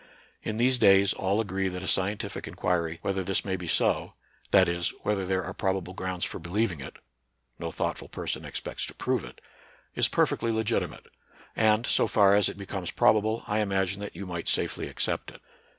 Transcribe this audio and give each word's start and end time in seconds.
In 0.41 0.57
these 0.57 0.79
days, 0.79 1.13
all 1.13 1.39
agree 1.39 1.67
that 1.67 1.83
a 1.83 1.87
scientific 1.87 2.47
inquiry 2.47 2.97
whether 3.03 3.23
this 3.23 3.45
may 3.45 3.55
be 3.55 3.67
so— 3.67 4.15
that 4.49 4.67
is, 4.67 4.89
whether 5.03 5.27
there 5.27 5.43
are 5.43 5.53
probable 5.53 5.93
grounds 5.93 6.25
for 6.25 6.39
believing 6.39 6.79
it 6.81 6.95
(no 7.59 7.69
thought 7.69 7.99
ful 7.99 8.09
person 8.09 8.43
expects 8.43 8.83
to 8.87 8.95
prove 8.95 9.23
it)— 9.23 9.39
is 9.95 10.07
perfectly 10.07 10.51
legitimate; 10.51 11.05
and, 11.55 11.85
so 11.85 12.07
far 12.07 12.33
as 12.33 12.49
it 12.49 12.57
becomes 12.57 12.89
probable, 12.89 13.43
I 13.45 13.59
imagine 13.59 13.99
that 13.99 14.15
you 14.15 14.25
might 14.25 14.47
safely 14.49 14.87
accept 14.87 15.29
it. 15.29 15.41